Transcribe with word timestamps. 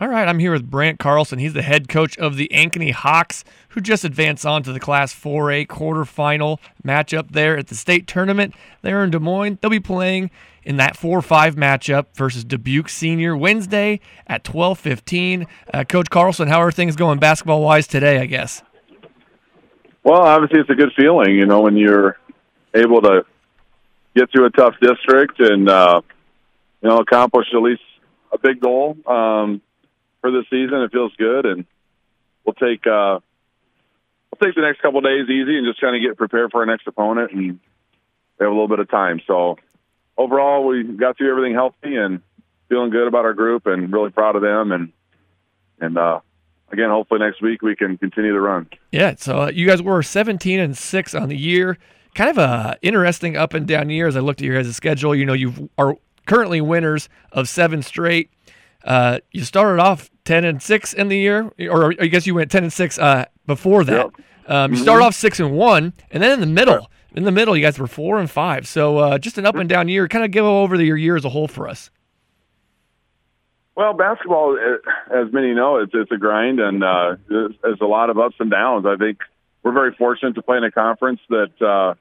All 0.00 0.08
right, 0.08 0.26
I'm 0.26 0.38
here 0.38 0.52
with 0.52 0.70
Brandt 0.70 0.98
Carlson. 0.98 1.38
He's 1.38 1.52
the 1.52 1.60
head 1.60 1.86
coach 1.86 2.16
of 2.16 2.36
the 2.36 2.48
Ankeny 2.54 2.90
Hawks, 2.90 3.44
who 3.70 3.82
just 3.82 4.02
advanced 4.02 4.46
on 4.46 4.62
to 4.62 4.72
the 4.72 4.80
Class 4.80 5.12
4A 5.12 5.66
quarterfinal 5.66 6.58
matchup 6.82 7.32
there 7.32 7.58
at 7.58 7.66
the 7.66 7.74
state 7.74 8.06
tournament 8.06 8.54
there 8.80 9.04
in 9.04 9.10
Des 9.10 9.18
Moines. 9.18 9.58
They'll 9.60 9.70
be 9.70 9.78
playing 9.78 10.30
in 10.64 10.78
that 10.78 10.96
4-5 10.96 11.52
matchup 11.52 12.06
versus 12.14 12.44
Dubuque 12.44 12.88
Senior 12.88 13.36
Wednesday 13.36 14.00
at 14.26 14.42
12:15. 14.42 15.46
Uh, 15.74 15.84
coach 15.84 16.08
Carlson, 16.08 16.48
how 16.48 16.62
are 16.62 16.72
things 16.72 16.96
going 16.96 17.18
basketball-wise 17.18 17.86
today? 17.86 18.20
I 18.20 18.24
guess. 18.24 18.62
Well, 20.02 20.22
obviously, 20.22 20.60
it's 20.60 20.70
a 20.70 20.74
good 20.74 20.92
feeling, 20.96 21.34
you 21.34 21.44
know, 21.44 21.60
when 21.60 21.76
you're 21.76 22.16
able 22.72 23.02
to 23.02 23.26
get 24.16 24.30
through 24.32 24.46
a 24.46 24.50
tough 24.50 24.76
district 24.80 25.40
and 25.40 25.68
uh, 25.68 26.00
you 26.80 26.88
know 26.88 27.00
accomplish 27.00 27.48
at 27.52 27.60
least 27.60 27.82
a 28.32 28.38
big 28.38 28.60
goal. 28.60 28.96
Um, 29.06 29.60
for 30.20 30.30
this 30.30 30.44
season. 30.50 30.82
It 30.82 30.92
feels 30.92 31.12
good, 31.16 31.46
and 31.46 31.64
we'll 32.44 32.54
take 32.54 32.86
uh, 32.86 33.20
we'll 34.30 34.40
take 34.42 34.54
the 34.54 34.62
next 34.62 34.80
couple 34.80 35.00
days 35.00 35.28
easy 35.28 35.56
and 35.56 35.66
just 35.66 35.80
kind 35.80 35.96
of 35.96 36.02
get 36.02 36.16
prepared 36.16 36.50
for 36.50 36.60
our 36.60 36.66
next 36.66 36.86
opponent, 36.86 37.32
and 37.32 37.40
we 37.40 37.46
have 38.40 38.48
a 38.48 38.50
little 38.50 38.68
bit 38.68 38.78
of 38.78 38.90
time. 38.90 39.20
So 39.26 39.58
overall, 40.16 40.66
we 40.66 40.82
got 40.82 41.16
through 41.16 41.30
everything 41.30 41.54
healthy 41.54 41.96
and 41.96 42.22
feeling 42.68 42.90
good 42.90 43.06
about 43.06 43.24
our 43.24 43.34
group, 43.34 43.66
and 43.66 43.92
really 43.92 44.10
proud 44.10 44.36
of 44.36 44.42
them, 44.42 44.72
and 44.72 44.92
and 45.80 45.98
uh, 45.98 46.20
again, 46.72 46.90
hopefully 46.90 47.20
next 47.20 47.42
week 47.42 47.62
we 47.62 47.76
can 47.76 47.98
continue 47.98 48.32
the 48.32 48.40
run. 48.40 48.68
Yeah. 48.92 49.14
So 49.18 49.42
uh, 49.42 49.50
you 49.52 49.66
guys 49.66 49.82
were 49.82 50.02
17 50.02 50.60
and 50.60 50.76
six 50.76 51.14
on 51.14 51.28
the 51.28 51.36
year. 51.36 51.78
Kind 52.14 52.30
of 52.30 52.38
a 52.38 52.76
interesting 52.82 53.36
up 53.36 53.54
and 53.54 53.66
down 53.66 53.88
year 53.90 54.08
as 54.08 54.16
I 54.16 54.20
looked 54.20 54.40
at 54.40 54.46
your 54.46 54.60
guys' 54.60 54.74
schedule. 54.74 55.14
You 55.14 55.24
know, 55.24 55.32
you 55.32 55.70
are 55.78 55.96
currently 56.26 56.60
winners 56.60 57.08
of 57.32 57.48
seven 57.48 57.82
straight. 57.82 58.30
Uh, 58.84 59.18
you 59.32 59.44
started 59.44 59.80
off 59.80 60.10
ten 60.24 60.44
and 60.44 60.62
six 60.62 60.92
in 60.92 61.08
the 61.08 61.18
year, 61.18 61.50
or 61.70 61.94
I 62.00 62.06
guess 62.06 62.26
you 62.26 62.34
went 62.34 62.50
ten 62.50 62.62
and 62.62 62.72
six 62.72 62.98
uh, 62.98 63.26
before 63.46 63.84
that. 63.84 63.92
Yep. 64.16 64.26
Um, 64.46 64.72
you 64.72 64.76
mm-hmm. 64.76 64.82
started 64.82 65.04
off 65.04 65.14
six 65.14 65.38
and 65.38 65.52
one, 65.52 65.92
and 66.10 66.22
then 66.22 66.32
in 66.32 66.40
the 66.40 66.46
middle, 66.46 66.90
in 67.14 67.24
the 67.24 67.32
middle, 67.32 67.56
you 67.56 67.62
guys 67.62 67.78
were 67.78 67.86
four 67.86 68.18
and 68.18 68.30
five. 68.30 68.66
So 68.66 68.98
uh, 68.98 69.18
just 69.18 69.38
an 69.38 69.46
up 69.46 69.54
and 69.54 69.68
down 69.68 69.88
year. 69.88 70.08
Kind 70.08 70.24
of 70.24 70.30
give 70.30 70.44
over 70.44 70.76
the, 70.76 70.84
your 70.84 70.96
year 70.96 71.16
as 71.16 71.24
a 71.24 71.28
whole 71.28 71.48
for 71.48 71.68
us. 71.68 71.90
Well, 73.76 73.94
basketball, 73.94 74.58
as 75.10 75.32
many 75.32 75.54
know, 75.54 75.78
it's 75.78 75.92
it's 75.94 76.10
a 76.12 76.16
grind, 76.16 76.60
and 76.60 76.84
uh, 76.84 77.16
there's 77.28 77.80
a 77.80 77.86
lot 77.86 78.10
of 78.10 78.18
ups 78.18 78.36
and 78.38 78.50
downs. 78.50 78.84
I 78.86 78.96
think 78.96 79.18
we're 79.62 79.72
very 79.72 79.94
fortunate 79.94 80.34
to 80.34 80.42
play 80.42 80.58
in 80.58 80.64
a 80.64 80.70
conference 80.70 81.20
that 81.30 81.52
uh, 81.62 81.94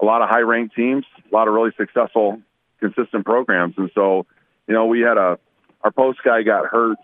a 0.00 0.04
lot 0.04 0.22
of 0.22 0.28
high 0.28 0.40
ranked 0.40 0.74
teams, 0.74 1.04
a 1.30 1.34
lot 1.34 1.48
of 1.48 1.54
really 1.54 1.72
successful, 1.76 2.40
consistent 2.80 3.24
programs, 3.24 3.74
and 3.76 3.90
so 3.94 4.26
you 4.66 4.74
know 4.74 4.86
we 4.86 5.00
had 5.00 5.18
a 5.18 5.38
our 5.82 5.90
post 5.90 6.20
guy 6.24 6.42
got 6.42 6.66
hurt 6.66 6.98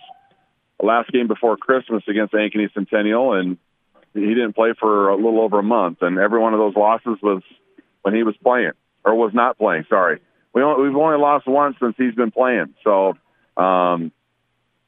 last 0.83 1.11
game 1.11 1.27
before 1.27 1.57
Christmas 1.57 2.03
against 2.09 2.33
Ankeny 2.33 2.73
Centennial, 2.73 3.33
and 3.35 3.59
he 4.15 4.29
didn't 4.29 4.55
play 4.55 4.73
for 4.79 5.09
a 5.09 5.17
little 5.17 5.41
over 5.41 5.59
a 5.59 5.63
month. 5.63 5.99
And 6.03 6.19
every 6.19 6.39
one 6.39 6.55
of 6.55 6.61
those 6.61 6.77
losses 6.77 7.19
was 7.23 7.43
when 8.03 8.15
he 8.15 8.23
was 8.23 8.37
playing 8.43 8.73
or 9.05 9.15
was 9.15 9.33
not 9.35 9.59
playing. 9.59 9.85
Sorry, 9.89 10.21
we 10.53 10.63
only, 10.63 10.89
we've 10.89 10.97
only 10.97 11.19
lost 11.19 11.47
once 11.47 11.77
since 11.81 11.95
he's 11.97 12.15
been 12.15 12.31
playing. 12.31 12.75
So 12.85 13.15
um, 13.57 14.13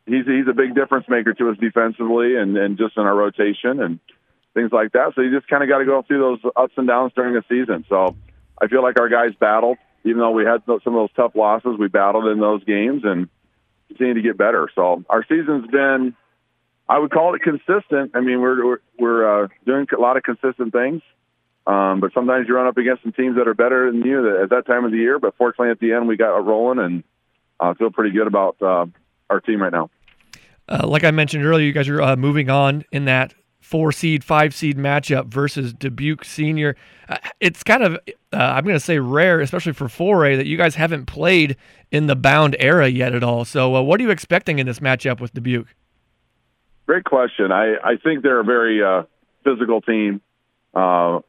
he's 0.07 0.27
he's 0.27 0.49
a 0.49 0.55
big 0.55 0.75
difference 0.75 1.07
maker 1.09 1.35
to 1.35 1.51
us 1.51 1.59
defensively 1.59 2.37
and 2.37 2.57
and 2.57 2.79
just 2.79 2.97
in 2.97 3.03
our 3.03 3.15
rotation 3.15 3.81
and 3.81 3.99
things 4.55 4.73
like 4.73 4.93
that. 4.93 5.13
So 5.15 5.23
you 5.23 5.37
just 5.37 5.49
kind 5.49 5.63
of 5.63 5.69
got 5.69 5.79
to 5.79 5.85
go 5.85 6.03
through 6.03 6.19
those 6.19 6.53
ups 6.57 6.75
and 6.77 6.87
downs 6.87 7.13
during 7.15 7.35
the 7.35 7.45
season. 7.49 7.85
So 7.89 8.17
I 8.61 8.69
feel 8.69 8.83
like 8.83 8.99
our 8.99 9.09
guys 9.09 9.31
battled, 9.39 9.79
even 10.05 10.19
though 10.19 10.33
we 10.33 10.45
had 10.45 10.63
some 10.67 10.77
of 10.77 10.85
those 10.85 11.13
tough 11.15 11.33
losses. 11.35 11.77
We 11.79 11.89
battled 11.89 12.27
in 12.27 12.41
those 12.41 12.65
games 12.65 13.03
and 13.05 13.29
continue 13.91 14.15
to 14.15 14.23
get 14.23 14.39
better. 14.39 14.69
So 14.75 15.05
our 15.09 15.25
season's 15.29 15.67
been, 15.71 16.15
I 16.89 16.99
would 16.99 17.11
call 17.11 17.35
it 17.35 17.43
consistent. 17.43 18.13
I 18.15 18.21
mean, 18.21 18.41
we're 18.41 18.65
we're, 18.65 18.79
we're 18.99 19.45
uh, 19.45 19.49
doing 19.67 19.87
a 19.97 20.01
lot 20.01 20.17
of 20.17 20.23
consistent 20.23 20.73
things, 20.73 21.03
um, 21.67 22.01
but 22.01 22.13
sometimes 22.15 22.47
you 22.49 22.55
run 22.55 22.67
up 22.67 22.79
against 22.79 23.03
some 23.03 23.13
teams 23.13 23.37
that 23.37 23.49
are 23.49 23.55
better 23.55 23.91
than 23.91 24.03
you 24.03 24.43
at 24.43 24.51
that 24.51 24.67
time 24.67 24.85
of 24.85 24.93
the 24.93 24.99
year. 24.99 25.19
But 25.19 25.37
fortunately, 25.37 25.71
at 25.71 25.81
the 25.81 25.93
end, 25.93 26.09
we 26.09 26.17
got 26.17 26.37
rolling 26.45 26.79
and 26.79 27.05
uh, 27.59 27.75
feel 27.75 27.91
pretty 27.91 28.11
good 28.11 28.27
about 28.27 28.57
uh, 28.63 28.87
our 29.29 29.41
team 29.41 29.63
right 29.63 29.73
now. 29.73 29.91
Uh, 30.69 30.87
like 30.87 31.05
I 31.05 31.11
mentioned 31.11 31.45
earlier, 31.45 31.67
you 31.67 31.73
guys 31.73 31.89
are 31.89 32.01
uh, 32.01 32.17
moving 32.17 32.49
on 32.49 32.85
in 32.93 33.07
that 33.07 33.35
four 33.61 33.93
seed, 33.93 34.25
five 34.25 34.55
seed 34.55 34.77
matchup 34.77 35.27
versus 35.27 35.73
Dubuque 35.73 36.25
Senior. 36.25 36.77
Uh, 37.09 37.19
it's 37.39 37.63
kind 37.63 37.83
of, 37.83 37.95
uh, 38.33 38.37
I'm 38.37 38.65
going 38.65 38.77
to 38.77 38.81
say 38.81 38.99
rare, 38.99 39.41
especially 39.41 39.75
for 39.75 39.87
4A, 39.87 40.39
that 40.39 40.47
you 40.47 40.57
guys 40.57 40.75
haven't 40.75 41.07
played 41.07 41.57
in 41.93 42.07
the 42.07 42.17
bound 42.17 42.57
era 42.59 42.89
yet 42.89 43.15
at 43.15 43.23
all. 43.23 43.45
So, 43.45 43.77
uh, 43.77 43.83
what 43.83 44.01
are 44.01 44.03
you 44.03 44.11
expecting 44.11 44.59
in 44.59 44.67
this 44.67 44.81
matchup 44.81 45.21
with 45.21 45.33
Dubuque? 45.35 45.69
Great 46.87 47.05
question. 47.05 47.53
I, 47.53 47.75
I 47.85 47.97
think 48.03 48.23
they're 48.23 48.41
a 48.41 48.45
very 48.45 48.83
uh, 48.83 49.05
physical 49.45 49.81
team, 49.81 50.21
uh, 50.75 51.21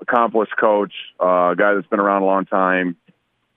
accomplished 0.00 0.56
coach, 0.58 0.94
a 1.20 1.54
guy 1.58 1.74
that's 1.74 1.86
been 1.88 2.00
around 2.00 2.22
a 2.22 2.26
long 2.26 2.46
time. 2.46 2.96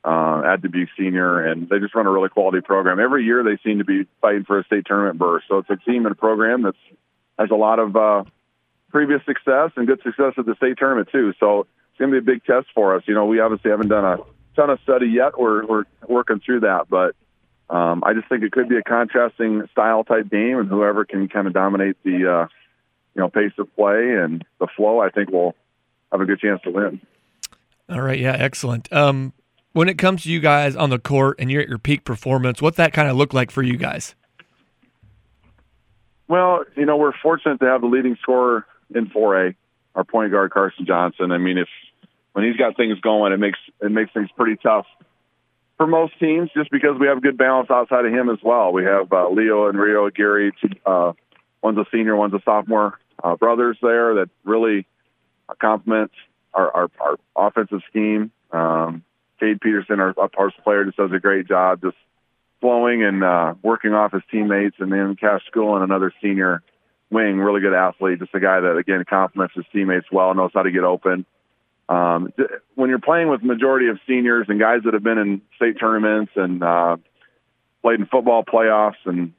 at 0.03 0.61
Dubuque 0.61 0.89
Senior, 0.97 1.45
and 1.45 1.69
they 1.69 1.79
just 1.79 1.95
run 1.95 2.05
a 2.05 2.11
really 2.11 2.29
quality 2.29 2.61
program. 2.61 2.99
Every 2.99 3.23
year, 3.23 3.43
they 3.43 3.57
seem 3.63 3.77
to 3.77 3.85
be 3.85 4.05
fighting 4.19 4.43
for 4.43 4.59
a 4.59 4.63
state 4.65 4.85
tournament 4.85 5.17
berth. 5.17 5.43
So 5.47 5.59
it's 5.59 5.69
a 5.69 5.77
team 5.77 6.05
and 6.05 6.11
a 6.11 6.15
program 6.15 6.63
that's 6.63 6.77
has 7.37 7.49
a 7.51 7.55
lot 7.55 7.79
of 7.79 7.95
uh, 7.95 8.23
previous 8.89 9.21
success 9.25 9.71
and 9.75 9.87
good 9.87 10.01
success 10.03 10.33
at 10.37 10.45
the 10.45 10.55
state 10.55 10.77
tournament 10.77 11.09
too. 11.11 11.33
So 11.39 11.61
it's 11.61 11.99
going 11.99 12.11
to 12.11 12.21
be 12.21 12.31
a 12.31 12.33
big 12.35 12.43
test 12.45 12.67
for 12.73 12.95
us. 12.95 13.03
You 13.07 13.13
know, 13.13 13.25
we 13.25 13.39
obviously 13.39 13.71
haven't 13.71 13.89
done 13.89 14.05
a 14.05 14.17
ton 14.55 14.69
of 14.69 14.79
study 14.83 15.07
yet. 15.07 15.37
We're 15.37 15.65
we're 15.65 15.83
working 16.07 16.39
through 16.39 16.61
that, 16.61 16.87
but 16.89 17.15
um, 17.69 18.03
I 18.05 18.13
just 18.13 18.29
think 18.29 18.43
it 18.43 18.51
could 18.51 18.69
be 18.69 18.77
a 18.77 18.83
contrasting 18.83 19.67
style 19.71 20.03
type 20.03 20.29
game, 20.29 20.59
and 20.59 20.69
whoever 20.69 21.05
can 21.05 21.27
kind 21.27 21.47
of 21.47 21.53
dominate 21.53 21.97
the 22.03 22.31
uh, 22.31 22.47
you 23.15 23.21
know 23.21 23.29
pace 23.29 23.53
of 23.57 23.73
play 23.75 24.13
and 24.13 24.45
the 24.59 24.67
flow, 24.75 24.99
I 24.99 25.09
think 25.09 25.29
will 25.29 25.55
have 26.11 26.21
a 26.21 26.25
good 26.25 26.39
chance 26.39 26.61
to 26.63 26.71
win. 26.71 27.01
All 27.89 28.01
right, 28.01 28.19
yeah, 28.19 28.35
excellent. 28.37 28.91
Um, 28.91 29.33
when 29.73 29.89
it 29.89 29.97
comes 29.97 30.23
to 30.23 30.31
you 30.31 30.39
guys 30.39 30.75
on 30.75 30.89
the 30.89 30.99
court 30.99 31.37
and 31.39 31.51
you're 31.51 31.61
at 31.61 31.67
your 31.67 31.77
peak 31.77 32.05
performance, 32.05 32.61
what's 32.61 32.77
that 32.77 32.93
kind 32.93 33.09
of 33.09 33.17
look 33.17 33.33
like 33.33 33.51
for 33.51 33.61
you 33.61 33.77
guys? 33.77 34.15
Well, 36.27 36.65
you 36.75 36.85
know, 36.85 36.97
we're 36.97 37.13
fortunate 37.21 37.59
to 37.59 37.65
have 37.65 37.81
the 37.81 37.87
leading 37.87 38.17
scorer 38.21 38.65
in 38.93 39.07
4A, 39.07 39.55
our 39.93 40.03
point 40.03 40.31
guard 40.31 40.51
Carson 40.51 40.85
Johnson. 40.85 41.31
I 41.31 41.37
mean, 41.37 41.57
if 41.57 41.67
when 42.33 42.45
he's 42.45 42.57
got 42.57 42.75
things 42.75 42.99
going, 42.99 43.31
it 43.31 43.37
makes 43.37 43.59
it 43.81 43.91
makes 43.91 44.11
things 44.13 44.29
pretty 44.35 44.57
tough 44.57 44.85
for 45.77 45.87
most 45.87 46.17
teams, 46.19 46.49
just 46.55 46.71
because 46.71 46.97
we 46.99 47.07
have 47.07 47.21
good 47.21 47.37
balance 47.37 47.69
outside 47.69 48.05
of 48.05 48.13
him 48.13 48.29
as 48.29 48.39
well. 48.41 48.71
We 48.71 48.85
have 48.85 49.11
uh, 49.11 49.29
Leo 49.29 49.67
and 49.67 49.77
Rio 49.77 50.09
Gary. 50.09 50.53
uh, 50.85 51.13
one's 51.61 51.77
a 51.77 51.85
senior, 51.91 52.15
one's 52.15 52.33
a 52.33 52.41
sophomore, 52.45 52.99
uh, 53.23 53.35
brothers 53.35 53.77
there 53.81 54.15
that 54.15 54.29
really 54.43 54.85
complement 55.59 56.11
our, 56.53 56.71
our, 56.71 56.91
our 56.99 57.17
offensive 57.35 57.81
scheme. 57.89 58.31
Um, 58.51 59.03
Cade 59.39 59.59
Peterson, 59.59 59.99
our, 59.99 60.13
our 60.17 60.51
player, 60.63 60.85
just 60.85 60.97
does 60.97 61.11
a 61.11 61.19
great 61.19 61.47
job, 61.47 61.81
just 61.81 61.97
flowing 62.65 63.03
and 63.03 63.23
uh, 63.23 63.53
working 63.61 63.93
off 63.93 64.11
his 64.11 64.23
teammates, 64.31 64.77
and 64.79 64.91
then 64.91 65.15
Cash 65.15 65.45
School 65.45 65.75
and 65.75 65.83
another 65.83 66.11
senior 66.19 66.63
wing, 67.11 67.37
really 67.37 67.61
good 67.61 67.75
athlete, 67.75 68.17
just 68.17 68.33
a 68.33 68.39
guy 68.39 68.59
that 68.59 68.75
again 68.77 69.03
complements 69.07 69.53
his 69.55 69.65
teammates 69.71 70.07
well, 70.11 70.33
knows 70.33 70.49
how 70.51 70.63
to 70.63 70.71
get 70.71 70.83
open. 70.83 71.27
Um, 71.87 72.33
when 72.73 72.89
you're 72.89 72.97
playing 72.97 73.29
with 73.29 73.43
majority 73.43 73.89
of 73.89 73.99
seniors 74.07 74.47
and 74.49 74.59
guys 74.59 74.79
that 74.85 74.95
have 74.95 75.03
been 75.03 75.19
in 75.19 75.41
state 75.57 75.79
tournaments 75.79 76.31
and 76.35 76.63
uh, 76.63 76.97
played 77.83 77.99
in 77.99 78.07
football 78.07 78.43
playoffs 78.43 79.05
and 79.05 79.33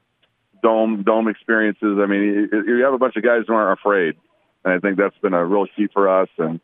dome 0.63 1.03
dome 1.03 1.27
experiences, 1.27 1.97
I 2.01 2.05
mean, 2.05 2.47
you 2.65 2.83
have 2.85 2.93
a 2.93 2.97
bunch 2.97 3.17
of 3.17 3.23
guys 3.23 3.41
who 3.45 3.53
aren't 3.53 3.77
afraid, 3.77 4.15
and 4.63 4.73
I 4.73 4.79
think 4.79 4.97
that's 4.97 5.17
been 5.17 5.33
a 5.33 5.45
real 5.45 5.67
key 5.75 5.89
for 5.93 6.07
us. 6.07 6.29
And 6.37 6.61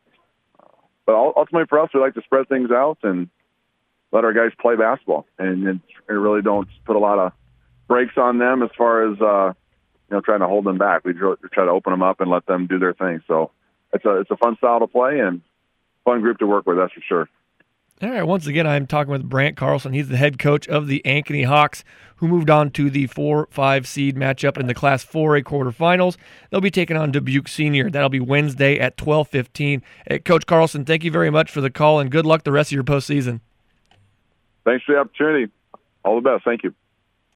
but 1.06 1.16
ultimately 1.16 1.66
for 1.68 1.82
us, 1.82 1.90
we 1.94 2.00
like 2.00 2.14
to 2.14 2.22
spread 2.22 2.48
things 2.48 2.72
out 2.72 3.00
and 3.04 3.28
let 4.14 4.24
our 4.24 4.32
guys 4.32 4.52
play 4.62 4.76
basketball 4.76 5.26
and, 5.40 5.68
and 5.68 5.82
really 6.08 6.44
don't 6.44 6.70
put 6.86 6.96
a 6.96 7.00
lot 7.00 7.18
of 7.18 7.34
brakes 7.88 8.14
on 8.16 8.38
them 8.38 8.62
as 8.62 8.70
far 8.78 9.12
as 9.12 9.20
uh, 9.20 9.54
you 10.10 10.16
know 10.16 10.22
trying 10.22 10.40
to 10.40 10.48
hold 10.48 10.66
them 10.66 10.78
back. 10.78 11.04
We 11.04 11.14
try 11.14 11.66
to 11.66 11.72
open 11.72 11.92
them 11.92 12.04
up 12.04 12.22
and 12.22 12.30
let 12.30 12.46
them 12.46 12.68
do 12.68 12.80
their 12.80 12.94
thing. 12.94 13.22
So 13.28 13.52
it's 13.92 14.06
a 14.06 14.22
it's 14.22 14.32
a 14.32 14.38
fun 14.38 14.56
style 14.58 14.80
to 14.80 14.88
play 14.88 15.20
and 15.20 15.42
fun 16.06 16.22
group 16.22 16.38
to 16.38 16.48
work 16.48 16.68
with. 16.68 16.78
That's 16.78 16.94
for 16.94 17.02
sure. 17.02 17.30
All 18.02 18.10
right. 18.10 18.24
Once 18.24 18.48
again, 18.48 18.68
I'm 18.68 18.86
talking 18.86 19.12
with 19.12 19.30
Brandt 19.30 19.56
Carlson. 19.56 19.94
He's 19.94 20.10
the 20.10 20.18
head 20.18 20.38
coach 20.38 20.68
of 20.68 20.88
the 20.88 21.02
Ankeny 21.06 21.46
Hawks, 21.46 21.84
who 22.18 22.28
moved 22.28 22.50
on 22.50 22.70
to 22.72 22.90
the 22.90 23.08
4 23.08 23.48
5 23.50 23.88
seed 23.88 24.16
matchup 24.16 24.58
in 24.58 24.68
the 24.68 24.74
Class 24.74 25.06
4A 25.06 25.44
quarterfinals. 25.44 26.18
They'll 26.50 26.62
be 26.62 26.72
taking 26.72 26.98
on 26.98 27.12
Dubuque 27.12 27.48
Senior. 27.48 27.90
That'll 27.90 28.10
be 28.10 28.20
Wednesday 28.20 28.78
at 28.78 28.96
12:15. 28.98 29.82
Hey, 30.08 30.20
coach 30.20 30.46
Carlson, 30.46 30.86
thank 30.86 31.04
you 31.04 31.12
very 31.12 31.32
much 31.32 31.50
for 31.50 31.62
the 31.62 31.72
call 31.72 32.00
and 32.00 32.12
good 32.12 32.28
luck 32.28 32.44
the 32.44 32.52
rest 32.52 32.70
of 32.70 32.76
your 32.76 32.84
postseason. 32.84 33.40
Thanks 34.66 34.86
for 34.86 34.94
the 34.94 35.00
opportunity. 35.00 35.52
All 36.04 36.16
the 36.16 36.30
best. 36.30 36.44
Thank 36.46 36.64
you. 36.64 36.74